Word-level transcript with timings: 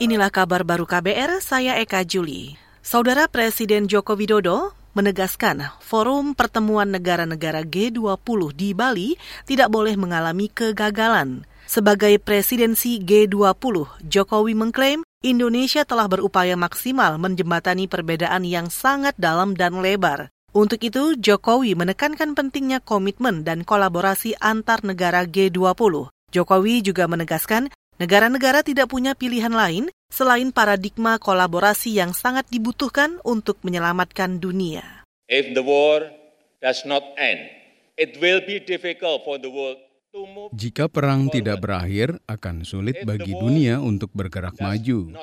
Inilah 0.00 0.32
kabar 0.32 0.64
baru 0.64 0.88
KBR, 0.88 1.44
saya 1.44 1.76
Eka 1.76 2.08
Juli. 2.08 2.56
Saudara 2.80 3.28
Presiden 3.28 3.84
Joko 3.84 4.16
Widodo 4.16 4.72
menegaskan 4.96 5.76
forum 5.84 6.32
pertemuan 6.32 6.88
negara-negara 6.88 7.68
G20 7.68 8.40
di 8.56 8.72
Bali 8.72 9.20
tidak 9.44 9.68
boleh 9.68 10.00
mengalami 10.00 10.48
kegagalan. 10.48 11.44
Sebagai 11.68 12.16
presidensi 12.16 12.96
G20, 12.96 14.00
Jokowi 14.00 14.56
mengklaim 14.56 15.04
Indonesia 15.20 15.84
telah 15.84 16.08
berupaya 16.08 16.56
maksimal 16.56 17.20
menjembatani 17.20 17.84
perbedaan 17.84 18.48
yang 18.48 18.72
sangat 18.72 19.12
dalam 19.20 19.52
dan 19.52 19.84
lebar. 19.84 20.32
Untuk 20.56 20.80
itu, 20.80 21.12
Jokowi 21.20 21.76
menekankan 21.76 22.32
pentingnya 22.32 22.80
komitmen 22.80 23.44
dan 23.44 23.68
kolaborasi 23.68 24.32
antar 24.40 24.80
negara 24.80 25.28
G20. 25.28 26.08
Jokowi 26.32 26.80
juga 26.86 27.04
menegaskan 27.04 27.74
Negara-negara 28.00 28.64
tidak 28.64 28.88
punya 28.88 29.12
pilihan 29.12 29.52
lain 29.52 29.92
selain 30.08 30.56
paradigma 30.56 31.20
kolaborasi 31.20 32.00
yang 32.00 32.16
sangat 32.16 32.48
dibutuhkan 32.48 33.20
untuk 33.28 33.60
menyelamatkan 33.60 34.40
dunia. 34.40 35.04
If 35.28 35.52
the 35.52 35.60
war 35.60 36.08
does 36.64 36.88
not 36.88 37.04
end, 37.20 37.52
it 38.00 38.16
will 38.16 38.40
be 38.40 38.56
difficult 38.56 39.20
for 39.28 39.36
the 39.36 39.52
world 39.52 39.90
jika 40.50 40.90
perang 40.90 41.30
tidak 41.30 41.62
berakhir, 41.62 42.18
akan 42.26 42.66
sulit 42.66 43.06
bagi 43.06 43.30
dunia 43.30 43.78
untuk 43.78 44.10
bergerak 44.10 44.58
maju. 44.58 45.14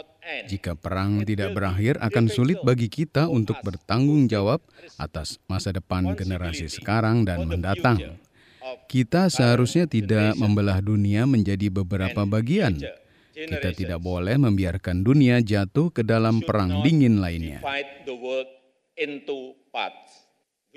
Jika 0.47 0.79
perang 0.79 1.27
tidak 1.27 1.51
berakhir, 1.51 1.99
akan 1.99 2.31
sulit 2.31 2.63
bagi 2.63 2.87
kita 2.87 3.27
untuk 3.27 3.59
bertanggung 3.67 4.31
jawab 4.31 4.63
atas 4.95 5.43
masa 5.51 5.75
depan 5.75 6.15
generasi 6.15 6.71
sekarang 6.71 7.27
dan 7.27 7.51
mendatang. 7.51 8.15
Kita 8.87 9.27
seharusnya 9.31 9.85
tidak 9.85 10.35
membelah 10.39 10.79
dunia 10.83 11.27
menjadi 11.27 11.67
beberapa 11.71 12.23
bagian. 12.27 12.79
Kita 13.37 13.69
tidak 13.75 14.01
boleh 14.01 14.33
membiarkan 14.41 15.05
dunia 15.05 15.43
jatuh 15.45 15.93
ke 15.93 16.01
dalam 16.01 16.41
perang 16.41 16.81
dingin 16.81 17.21
lainnya. 17.21 17.61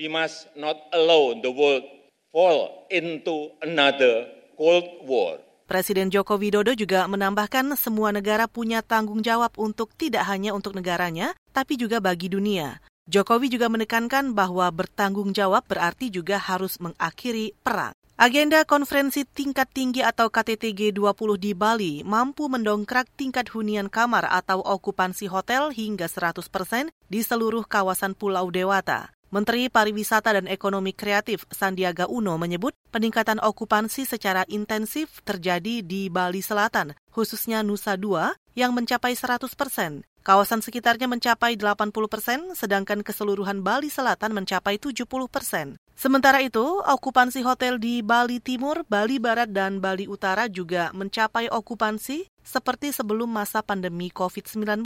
We 0.01 0.09
must 0.09 0.49
not 0.57 0.81
allow 0.97 1.37
the 1.37 1.53
world 1.53 1.85
fall 2.33 2.89
into 2.89 3.53
another 3.61 4.29
cold 4.57 4.87
war. 5.05 5.41
Presiden 5.71 6.11
Joko 6.11 6.35
Widodo 6.35 6.75
juga 6.75 7.07
menambahkan 7.07 7.79
semua 7.79 8.11
negara 8.11 8.51
punya 8.51 8.83
tanggung 8.83 9.23
jawab 9.23 9.55
untuk 9.55 9.95
tidak 9.95 10.27
hanya 10.27 10.51
untuk 10.51 10.75
negaranya, 10.75 11.31
tapi 11.55 11.79
juga 11.79 12.03
bagi 12.03 12.27
dunia. 12.27 12.83
Jokowi 13.11 13.51
juga 13.51 13.67
menekankan 13.67 14.39
bahwa 14.39 14.71
bertanggung 14.71 15.35
jawab 15.35 15.67
berarti 15.67 16.15
juga 16.15 16.39
harus 16.39 16.79
mengakhiri 16.79 17.59
perang. 17.59 17.91
Agenda 18.15 18.63
konferensi 18.63 19.27
tingkat 19.27 19.67
tinggi 19.75 19.99
atau 19.99 20.31
KTT 20.31 20.71
G20 20.71 21.31
di 21.35 21.51
Bali 21.51 21.93
mampu 22.07 22.47
mendongkrak 22.47 23.11
tingkat 23.19 23.51
hunian 23.51 23.91
kamar 23.91 24.31
atau 24.31 24.63
okupansi 24.63 25.27
hotel 25.27 25.75
hingga 25.75 26.07
100 26.07 26.47
persen 26.55 26.95
di 27.11 27.19
seluruh 27.27 27.67
kawasan 27.67 28.15
Pulau 28.15 28.47
Dewata. 28.55 29.11
Menteri 29.35 29.67
Pariwisata 29.67 30.31
dan 30.39 30.47
Ekonomi 30.47 30.95
Kreatif 30.95 31.51
Sandiaga 31.51 32.07
Uno 32.07 32.39
menyebut 32.39 32.79
peningkatan 32.95 33.43
okupansi 33.43 34.07
secara 34.07 34.47
intensif 34.47 35.19
terjadi 35.27 35.83
di 35.83 36.07
Bali 36.07 36.47
Selatan, 36.47 36.95
khususnya 37.11 37.67
Nusa 37.67 37.99
Dua, 37.99 38.39
yang 38.55 38.71
mencapai 38.71 39.19
100 39.19 39.51
persen. 39.59 40.07
Kawasan 40.21 40.61
sekitarnya 40.61 41.09
mencapai 41.09 41.57
80 41.57 41.93
persen, 42.07 42.53
sedangkan 42.53 43.01
keseluruhan 43.01 43.65
Bali 43.65 43.89
Selatan 43.89 44.37
mencapai 44.37 44.77
70 44.77 45.09
persen. 45.33 45.81
Sementara 45.97 46.45
itu, 46.45 46.61
okupansi 46.85 47.41
hotel 47.41 47.81
di 47.81 48.05
Bali 48.05 48.37
Timur, 48.41 48.85
Bali 48.85 49.17
Barat, 49.17 49.49
dan 49.49 49.81
Bali 49.81 50.05
Utara 50.05 50.49
juga 50.49 50.93
mencapai 50.93 51.49
okupansi 51.49 52.29
seperti 52.45 52.93
sebelum 52.93 53.33
masa 53.33 53.65
pandemi 53.65 54.13
COVID-19. 54.13 54.85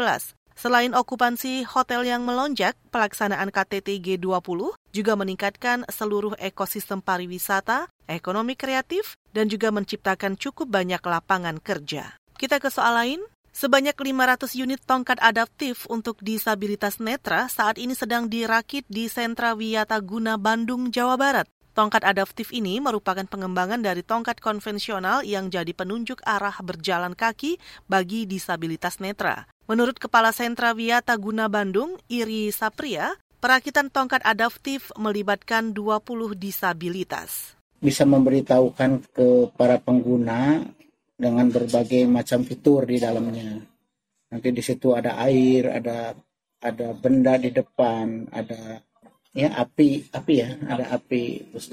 Selain 0.55 0.95
okupansi 0.95 1.67
hotel 1.67 2.07
yang 2.07 2.23
melonjak, 2.23 2.79
pelaksanaan 2.95 3.51
KTT 3.51 3.99
G20 3.99 4.79
juga 4.95 5.13
meningkatkan 5.19 5.83
seluruh 5.91 6.39
ekosistem 6.39 7.03
pariwisata, 7.03 7.91
ekonomi 8.07 8.55
kreatif, 8.55 9.19
dan 9.35 9.51
juga 9.51 9.75
menciptakan 9.75 10.39
cukup 10.39 10.71
banyak 10.71 11.03
lapangan 11.03 11.59
kerja. 11.59 12.15
Kita 12.39 12.63
ke 12.63 12.71
soal 12.71 12.95
lain. 12.95 13.21
Sebanyak 13.55 13.95
500 13.95 14.51
unit 14.59 14.83
tongkat 14.83 15.15
adaptif 15.23 15.87
untuk 15.87 16.19
disabilitas 16.19 16.99
netra 16.99 17.47
saat 17.47 17.79
ini 17.79 17.95
sedang 17.95 18.27
dirakit 18.27 18.83
di 18.91 19.07
Sentra 19.07 19.55
Wiyata 19.55 20.03
Guna 20.03 20.35
Bandung, 20.35 20.91
Jawa 20.91 21.15
Barat. 21.15 21.47
Tongkat 21.71 22.03
adaptif 22.03 22.51
ini 22.51 22.83
merupakan 22.83 23.23
pengembangan 23.23 23.79
dari 23.79 24.03
tongkat 24.03 24.43
konvensional 24.43 25.23
yang 25.23 25.55
jadi 25.55 25.71
penunjuk 25.71 26.19
arah 26.27 26.59
berjalan 26.67 27.15
kaki 27.15 27.63
bagi 27.87 28.27
disabilitas 28.27 28.99
netra. 28.99 29.47
Menurut 29.71 30.03
Kepala 30.03 30.35
Sentra 30.35 30.75
Wiata 30.75 31.15
Guna 31.15 31.47
Bandung, 31.47 31.95
Iri 32.11 32.51
Sapria, 32.51 33.15
perakitan 33.39 33.87
tongkat 33.87 34.27
adaptif 34.27 34.91
melibatkan 34.99 35.71
20 35.71 36.35
disabilitas. 36.35 37.55
Bisa 37.79 38.03
memberitahukan 38.03 39.15
ke 39.15 39.55
para 39.55 39.79
pengguna 39.79 40.67
dengan 41.15 41.47
berbagai 41.49 42.05
macam 42.11 42.43
fitur 42.43 42.85
di 42.85 42.99
dalamnya. 42.99 43.63
Nanti 44.35 44.49
di 44.51 44.63
situ 44.63 44.93
ada 44.95 45.15
air, 45.23 45.71
ada 45.71 46.13
ada 46.59 46.89
benda 46.97 47.39
di 47.39 47.55
depan, 47.55 48.27
ada 48.35 48.83
ya 49.35 49.55
api, 49.59 50.11
api 50.11 50.35
ya, 50.35 50.51
ada 50.67 50.91
api. 50.97 51.55
Terus 51.55 51.67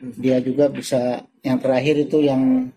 dia 0.00 0.42
juga 0.42 0.66
bisa 0.72 1.22
yang 1.44 1.62
terakhir 1.62 2.08
itu 2.08 2.18
yang 2.24 2.72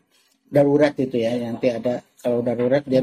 darurat 0.53 0.93
itu 0.99 1.17
ya, 1.17 1.33
nanti 1.49 1.73
ada 1.73 2.03
kalau 2.21 2.45
darurat 2.45 2.85
dia 2.85 3.01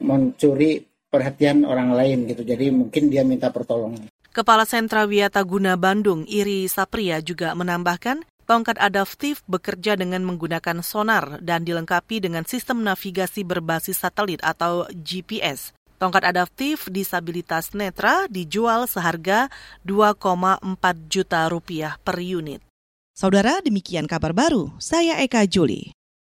mencuri 0.00 0.80
perhatian 1.12 1.64
orang 1.68 1.92
lain 1.92 2.24
gitu. 2.30 2.42
Jadi 2.42 2.72
mungkin 2.72 3.12
dia 3.12 3.22
minta 3.22 3.52
pertolongan. 3.52 4.08
Kepala 4.36 4.68
Sentra 4.68 5.08
Wiata 5.08 5.40
Guna 5.48 5.80
Bandung, 5.80 6.28
Iri 6.28 6.68
Sapria 6.68 7.24
juga 7.24 7.56
menambahkan, 7.56 8.20
tongkat 8.46 8.78
adaptif 8.78 9.42
bekerja 9.50 9.98
dengan 9.98 10.22
menggunakan 10.22 10.80
sonar 10.80 11.42
dan 11.42 11.66
dilengkapi 11.66 12.22
dengan 12.22 12.46
sistem 12.46 12.80
navigasi 12.86 13.42
berbasis 13.42 14.00
satelit 14.00 14.40
atau 14.40 14.86
GPS. 14.94 15.74
Tongkat 15.98 16.28
adaptif 16.28 16.88
disabilitas 16.88 17.74
netra 17.74 18.30
dijual 18.30 18.86
seharga 18.86 19.48
2,4 19.82 20.62
juta 21.10 21.48
rupiah 21.50 21.98
per 22.00 22.22
unit. 22.22 22.62
Saudara, 23.16 23.64
demikian 23.64 24.04
kabar 24.04 24.36
baru. 24.36 24.76
Saya 24.76 25.16
Eka 25.24 25.48
Juli. 25.48 25.96